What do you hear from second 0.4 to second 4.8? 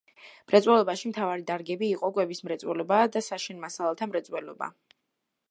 მრეწველობაში მთავარი დარგები იყო კვების მრეწველობა და საშენ მასალათა მრეწველობა.